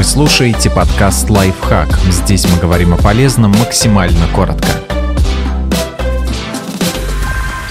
Вы 0.00 0.04
слушаете 0.04 0.70
подкаст 0.70 1.28
«Лайфхак». 1.28 1.90
Здесь 2.08 2.50
мы 2.50 2.58
говорим 2.58 2.94
о 2.94 2.96
полезном 2.96 3.50
максимально 3.50 4.26
коротко. 4.34 4.66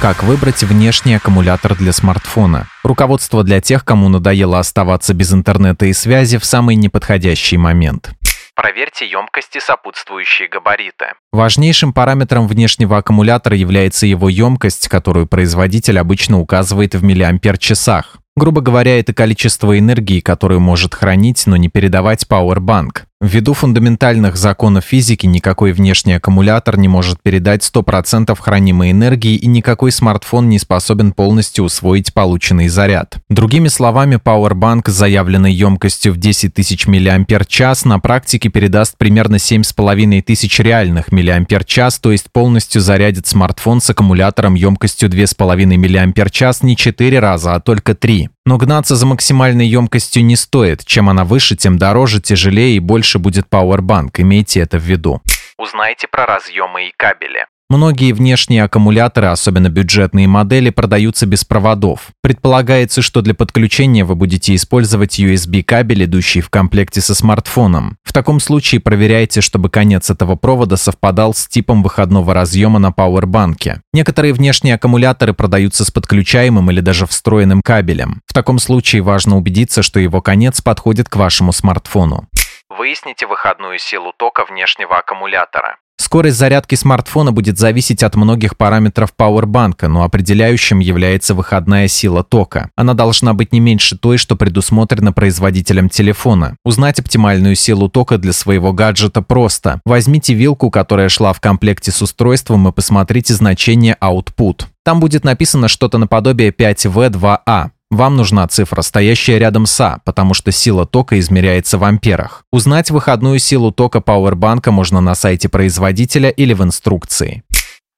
Как 0.00 0.22
выбрать 0.22 0.62
внешний 0.62 1.16
аккумулятор 1.16 1.74
для 1.74 1.92
смартфона? 1.92 2.66
Руководство 2.82 3.44
для 3.44 3.60
тех, 3.60 3.84
кому 3.84 4.08
надоело 4.08 4.58
оставаться 4.58 5.12
без 5.12 5.34
интернета 5.34 5.84
и 5.84 5.92
связи 5.92 6.38
в 6.38 6.46
самый 6.46 6.76
неподходящий 6.76 7.58
момент. 7.58 8.12
Проверьте 8.54 9.06
емкость 9.06 9.54
и 9.56 9.60
сопутствующие 9.60 10.48
габариты. 10.48 11.08
Важнейшим 11.30 11.92
параметром 11.92 12.48
внешнего 12.48 12.96
аккумулятора 12.96 13.54
является 13.54 14.06
его 14.06 14.30
емкость, 14.30 14.88
которую 14.88 15.26
производитель 15.26 15.98
обычно 15.98 16.40
указывает 16.40 16.94
в 16.94 17.04
миллиампер-часах. 17.04 18.16
Грубо 18.36 18.60
говоря, 18.60 18.98
это 18.98 19.14
количество 19.14 19.78
энергии, 19.78 20.20
которую 20.20 20.60
может 20.60 20.94
хранить, 20.94 21.46
но 21.46 21.56
не 21.56 21.68
передавать 21.68 22.26
Powerbank. 22.28 23.02
Ввиду 23.24 23.54
фундаментальных 23.54 24.36
законов 24.36 24.84
физики 24.84 25.24
никакой 25.24 25.72
внешний 25.72 26.12
аккумулятор 26.12 26.76
не 26.76 26.88
может 26.88 27.22
передать 27.22 27.62
100% 27.62 28.38
хранимой 28.38 28.90
энергии 28.90 29.34
и 29.34 29.46
никакой 29.46 29.92
смартфон 29.92 30.50
не 30.50 30.58
способен 30.58 31.12
полностью 31.12 31.64
усвоить 31.64 32.12
полученный 32.12 32.68
заряд. 32.68 33.16
Другими 33.30 33.68
словами, 33.68 34.16
Powerbank 34.16 34.90
с 34.90 34.92
заявленной 34.92 35.54
емкостью 35.54 36.12
в 36.12 36.18
10 36.18 36.52
тысяч 36.52 36.86
мАч 36.86 37.84
на 37.86 37.98
практике 37.98 38.50
передаст 38.50 38.98
примерно 38.98 39.36
7,5 39.36 40.20
тысяч 40.20 40.60
реальных 40.60 41.10
мАч, 41.10 41.78
то 42.02 42.12
есть 42.12 42.26
полностью 42.30 42.82
зарядит 42.82 43.26
смартфон 43.26 43.80
с 43.80 43.88
аккумулятором 43.88 44.52
емкостью 44.52 45.08
2,5 45.08 45.78
мАч 45.78 46.56
не 46.62 46.76
4 46.76 47.18
раза, 47.20 47.54
а 47.54 47.60
только 47.60 47.94
3. 47.94 48.28
Но 48.46 48.58
гнаться 48.58 48.94
за 48.94 49.06
максимальной 49.06 49.66
емкостью 49.66 50.24
не 50.24 50.36
стоит. 50.36 50.84
Чем 50.84 51.08
она 51.08 51.24
выше, 51.24 51.56
тем 51.56 51.78
дороже, 51.78 52.20
тяжелее 52.20 52.76
и 52.76 52.80
больше 52.80 53.18
будет 53.18 53.46
Powerbank. 53.50 54.10
Имейте 54.18 54.60
это 54.60 54.78
в 54.78 54.82
виду. 54.82 55.22
Узнайте 55.56 56.08
про 56.08 56.26
разъемы 56.26 56.88
и 56.88 56.94
кабели. 56.96 57.46
Многие 57.70 58.12
внешние 58.12 58.62
аккумуляторы, 58.62 59.28
особенно 59.28 59.70
бюджетные 59.70 60.28
модели, 60.28 60.68
продаются 60.68 61.24
без 61.24 61.44
проводов. 61.44 62.10
Предполагается, 62.22 63.00
что 63.00 63.22
для 63.22 63.34
подключения 63.34 64.04
вы 64.04 64.14
будете 64.16 64.54
использовать 64.54 65.18
USB-кабель, 65.18 66.04
идущий 66.04 66.42
в 66.42 66.50
комплекте 66.50 67.00
со 67.00 67.14
смартфоном. 67.14 67.96
В 68.04 68.12
таком 68.12 68.38
случае 68.38 68.82
проверяйте, 68.82 69.40
чтобы 69.40 69.70
конец 69.70 70.10
этого 70.10 70.36
провода 70.36 70.76
совпадал 70.76 71.32
с 71.32 71.48
типом 71.48 71.82
выходного 71.82 72.34
разъема 72.34 72.78
на 72.78 72.92
пауэрбанке. 72.92 73.80
Некоторые 73.94 74.34
внешние 74.34 74.74
аккумуляторы 74.74 75.32
продаются 75.32 75.86
с 75.86 75.90
подключаемым 75.90 76.70
или 76.70 76.80
даже 76.80 77.06
встроенным 77.06 77.62
кабелем. 77.62 78.20
В 78.26 78.34
таком 78.34 78.58
случае 78.58 79.00
важно 79.00 79.38
убедиться, 79.38 79.82
что 79.82 79.98
его 79.98 80.20
конец 80.20 80.60
подходит 80.60 81.08
к 81.08 81.16
вашему 81.16 81.52
смартфону. 81.52 82.28
Выясните 82.68 83.26
выходную 83.26 83.78
силу 83.78 84.12
тока 84.16 84.44
внешнего 84.44 84.98
аккумулятора. 84.98 85.76
Скорость 85.96 86.36
зарядки 86.36 86.74
смартфона 86.74 87.32
будет 87.32 87.58
зависеть 87.58 88.02
от 88.02 88.14
многих 88.14 88.56
параметров 88.56 89.12
пауэрбанка, 89.16 89.88
но 89.88 90.02
определяющим 90.02 90.80
является 90.80 91.34
выходная 91.34 91.88
сила 91.88 92.24
тока. 92.24 92.70
Она 92.76 92.94
должна 92.94 93.32
быть 93.32 93.52
не 93.52 93.60
меньше 93.60 93.96
той, 93.96 94.18
что 94.18 94.36
предусмотрена 94.36 95.12
производителем 95.12 95.88
телефона. 95.88 96.56
Узнать 96.64 96.98
оптимальную 96.98 97.54
силу 97.54 97.88
тока 97.88 98.18
для 98.18 98.32
своего 98.32 98.72
гаджета 98.72 99.22
просто. 99.22 99.80
Возьмите 99.84 100.34
вилку, 100.34 100.70
которая 100.70 101.08
шла 101.08 101.32
в 101.32 101.40
комплекте 101.40 101.90
с 101.90 102.02
устройством 102.02 102.68
и 102.68 102.72
посмотрите 102.72 103.34
значение 103.34 103.96
output. 104.00 104.66
Там 104.84 105.00
будет 105.00 105.24
написано 105.24 105.68
что-то 105.68 105.98
наподобие 105.98 106.50
5V2A. 106.50 107.70
Вам 107.94 108.16
нужна 108.16 108.48
цифра, 108.48 108.82
стоящая 108.82 109.38
рядом 109.38 109.66
с 109.66 109.80
А, 109.80 110.00
потому 110.04 110.34
что 110.34 110.50
сила 110.50 110.84
тока 110.84 111.16
измеряется 111.20 111.78
в 111.78 111.84
амперах. 111.84 112.42
Узнать 112.50 112.90
выходную 112.90 113.38
силу 113.38 113.70
тока 113.70 114.00
пауэрбанка 114.00 114.72
можно 114.72 115.00
на 115.00 115.14
сайте 115.14 115.48
производителя 115.48 116.28
или 116.28 116.54
в 116.54 116.64
инструкции. 116.64 117.44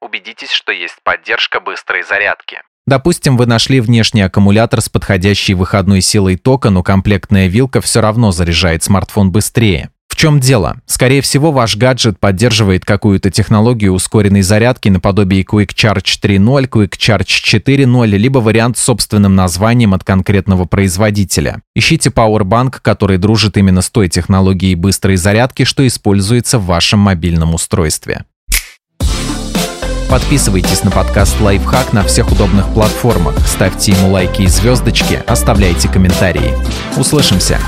Убедитесь, 0.00 0.50
что 0.50 0.72
есть 0.72 0.96
поддержка 1.04 1.60
быстрой 1.60 2.02
зарядки. 2.02 2.58
Допустим, 2.88 3.36
вы 3.36 3.46
нашли 3.46 3.80
внешний 3.80 4.22
аккумулятор 4.22 4.80
с 4.80 4.88
подходящей 4.88 5.54
выходной 5.54 6.00
силой 6.00 6.36
тока, 6.38 6.70
но 6.70 6.82
комплектная 6.82 7.46
вилка 7.46 7.80
все 7.80 8.00
равно 8.00 8.32
заряжает 8.32 8.82
смартфон 8.82 9.30
быстрее. 9.30 9.90
В 10.14 10.16
чем 10.16 10.38
дело? 10.38 10.76
Скорее 10.86 11.22
всего, 11.22 11.50
ваш 11.50 11.76
гаджет 11.76 12.20
поддерживает 12.20 12.84
какую-то 12.84 13.32
технологию 13.32 13.92
ускоренной 13.92 14.42
зарядки 14.42 14.88
наподобие 14.88 15.42
Quick 15.42 15.70
Charge 15.74 16.20
3.0, 16.22 16.68
Quick 16.68 16.90
Charge 16.90 17.26
4.0, 17.26 18.06
либо 18.06 18.38
вариант 18.38 18.78
с 18.78 18.82
собственным 18.82 19.34
названием 19.34 19.92
от 19.92 20.04
конкретного 20.04 20.66
производителя. 20.66 21.62
Ищите 21.74 22.10
Powerbank, 22.10 22.76
который 22.80 23.18
дружит 23.18 23.56
именно 23.56 23.82
с 23.82 23.90
той 23.90 24.08
технологией 24.08 24.76
быстрой 24.76 25.16
зарядки, 25.16 25.64
что 25.64 25.84
используется 25.84 26.60
в 26.60 26.66
вашем 26.66 27.00
мобильном 27.00 27.52
устройстве. 27.52 28.24
Подписывайтесь 30.08 30.84
на 30.84 30.92
подкаст 30.92 31.40
«Лайфхак» 31.40 31.92
на 31.92 32.04
всех 32.04 32.30
удобных 32.30 32.72
платформах, 32.72 33.36
ставьте 33.48 33.90
ему 33.90 34.12
лайки 34.12 34.42
и 34.42 34.46
звездочки, 34.46 35.20
оставляйте 35.26 35.88
комментарии. 35.88 36.54
Услышимся! 36.96 37.58